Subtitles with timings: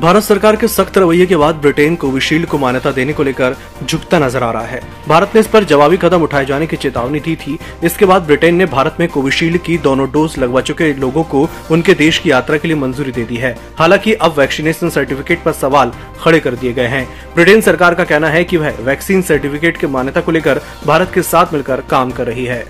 [0.00, 4.18] भारत सरकार के सख्त रवैये के बाद ब्रिटेन कोविशील्ड को मान्यता देने को लेकर झुकता
[4.18, 7.34] नज़र आ रहा है। भारत ने इस पर जवाबी कदम उठाए जाने की चेतावनी दी
[7.36, 11.48] थी। इसके बाद ब्रिटेन ने भारत में कोविशील्ड की दोनों डोज लगवा चुके लोगों को
[11.70, 15.52] उनके देश की यात्रा के लिए मंजूरी दे दी है। हालाँकि अब वैक्सीनेशन सर्टिफिकेट पर
[15.52, 19.76] सवाल खड़े कर दिए गए हैं। ब्रिटेन सरकार का कहना है की वह वैक्सीन सर्टिफिकेट
[19.76, 22.64] की मान्यता को लेकर भारत के साथ मिलकर काम कर रही है।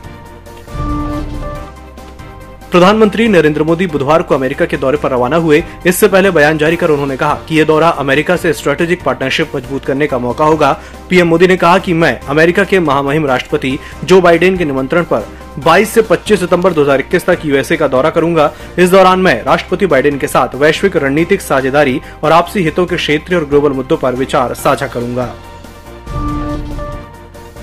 [2.72, 6.76] प्रधानमंत्री नरेंद्र मोदी बुधवार को अमेरिका के दौरे पर रवाना हुए। इससे पहले बयान जारी
[6.76, 10.70] कर उन्होंने कहा कि यह दौरा अमेरिका से स्ट्रेटेजिक पार्टनरशिप मज़बूत करने का मौका होगा।
[11.10, 15.26] पीएम मोदी ने कहा कि मैं अमेरिका के महामहिम राष्ट्रपति जो बाइडेन के निमंत्रण पर
[15.58, 20.18] 22 से 25 सितंबर 2021 तक यूएसए का दौरा करूँगा। इस दौरान मैं राष्ट्रपति बाइडेन
[20.18, 24.54] के साथ वैश्विक रणनीतिक साझेदारी और आपसी हितों के क्षेत्रीय और ग्लोबल मुद्दों पर विचार
[24.54, 25.32] साझा करूँगा।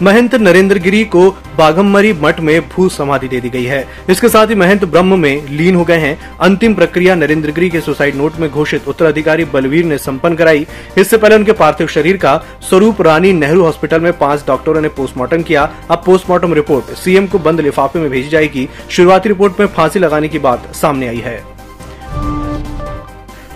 [0.02, 4.48] महंत नरेंद्र गिरी को बाघमरी मठ में भू समाधि दे दी गई है। इसके साथ
[4.48, 8.38] ही महंत ब्रह्म में लीन हो गए हैं। अंतिम प्रक्रिया नरेंद्र गिरी के सुसाइड नोट
[8.40, 10.66] में घोषित। उत्तराधिकारी बलवीर ने संपन्न कराई।
[10.98, 12.38] इससे पहले उनके पार्थिव शरीर का
[12.70, 17.40] स्वरूप रानी नेहरू हॉस्पिटल में पाँच डॉक्टरों ने पोस्टमार्टम किया। अब पोस्टमार्टम रिपोर्ट सीएम को
[17.40, 21.57] बंद लिफाफे में भेजी जाएगी। शुरुआती रिपोर्ट में फांसी लगाने की बात सामने आई है।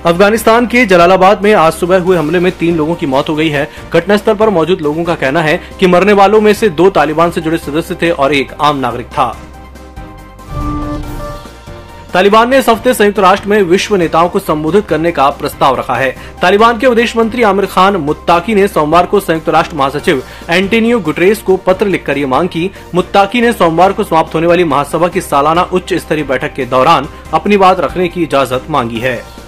[0.05, 3.49] अफ़गानिस्तान के जलालाबाद में आज सुबह हुए हमले में तीन लोगों की मौत हो गई
[3.49, 7.31] है। घटनास्थल पर मौजूद लोगों का कहना है कि मरने वालों में से दो तालिबान
[7.31, 9.35] से जुड़े सदस्य थे और एक आम नागरिक था।
[12.13, 15.95] तालिबान ने इस हफ़्ते संयुक्त राष्ट्र में विश्व नेताओं को संबोधित करने का प्रस्ताव रखा
[15.95, 16.09] है।
[16.41, 21.41] तालिबान के विदेश मंत्री आमिर खान मुत्ताकी ने सोमवार को संयुक्त राष्ट्र महासचिव एंटोनियो गुटरेस
[21.41, 25.21] को पत्र लिखकर ये मांग की। मुत्ताकी ने सोमवार को समाप्त होने वाली महासभा की
[25.21, 29.40] सालाना उच्च स्तरीय बैठक के दौरान अपनी बात रखने की इजाज़त मांगी है।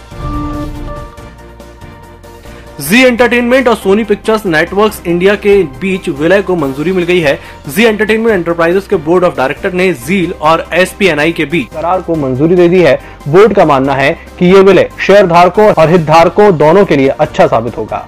[2.82, 7.36] जी एंटरटेनमेंट और सोनी पिक्चर्स नेटवर्क्स इंडिया के बीच विलय को मंजूरी मिल गई है।
[7.68, 12.16] जी एंटरटेनमेंट एंटरप्राइजेस के बोर्ड ऑफ़ डायरेक्टर ने जील और एसपीएनआई के बीच करार को
[12.16, 12.96] मंजूरी दे दी है।
[13.28, 17.48] बोर्ड का मानना है कि ये विलय शेयर धारकों और हितधारकों दोनों के लिए अच्छा
[17.48, 18.08] साबित होगा।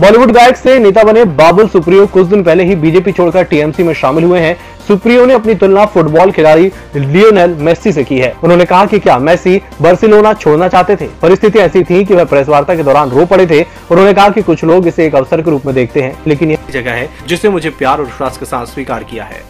[0.00, 3.94] बॉलीवुड गायक से नेता बने बाबुल सुप्रियो कुछ दिन पहले ही बीजेपी छोड़कर टीएमसी में
[3.94, 4.56] शामिल हुए हैं।
[4.88, 9.18] सुप्रियो ने अपनी तुलना फुटबॉल खिलाड़ी लियोनेल मेस्सी से की है। उन्होंने कहा कि क्या
[9.18, 11.06] मेस्सी बर्सिलोना छोड़ना चाहते थे?
[11.22, 14.42] परिस्थिति ऐसी थी कि वह प्रेस वार्ता के दौरान रो पड़े थे। उन्होंने कहा कि
[14.42, 17.48] कुछ लोग इसे एक अवसर के रूप में देखते हैं, लेकिन यह जगह है जिसे
[17.48, 19.44] मुझे प्यार और विश्वास के साथ स्वीकार किया है।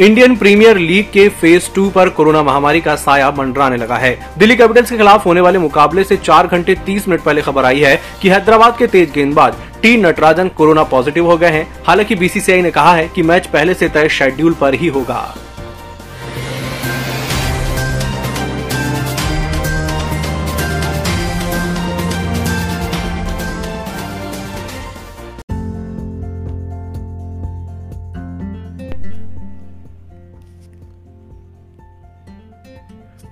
[0.00, 4.56] इंडियन प्रीमियर लीग के फ़ेज़ टू पर कोरोना महामारी का साया मंडराने लगा है। दिल्ली
[4.56, 8.00] कैपिटल्स के खिलाफ होने वाले मुकाबले से चार घंटे तीस मिनट पहले खबर आई है
[8.22, 12.70] कि हैदराबाद के तेज गेंदबाज टी नटराजन कोरोना पॉजिटिव हो गए हैं। हालाँकि बीसीसीआई ने
[12.70, 15.34] कहा है कि मैच पहले से तय शेड्यूल पर ही होगा।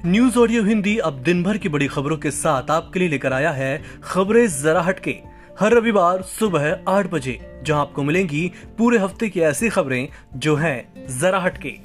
[0.06, 3.50] न्यूज़ ऑडियो हिंदी अब दिन भर की बड़ी खबरों के साथ आपके लिए लेकर आया
[3.50, 9.40] है खबरें जरा हटके। हर रविवार सुबह आठ बजे, जहाँ आपको मिलेंगी पूरे हफ़्ते की
[9.40, 11.76] ऐसी खबरें जो हैं जरा हटके।